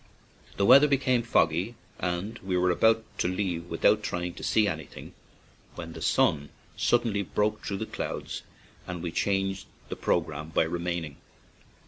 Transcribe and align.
The 0.57 0.65
weather 0.65 0.87
became 0.87 1.21
fog 1.21 1.51
gy, 1.51 1.75
and 1.99 2.39
we 2.39 2.57
were 2.57 2.71
about 2.71 3.03
to 3.19 3.27
leave 3.27 3.65
without 3.69 4.01
trying 4.01 4.33
to 4.33 4.43
see 4.43 4.67
anything, 4.67 5.13
when 5.75 5.93
the 5.93 6.01
sun 6.01 6.49
sud 6.75 7.03
denly 7.03 7.23
broke 7.35 7.63
through 7.63 7.77
the 7.77 7.85
clouds 7.85 8.41
and 8.87 9.03
we 9.03 9.11
changed 9.11 9.67
the 9.89 9.95
programme 9.95 10.49
by 10.49 10.63
remaining. 10.63 11.17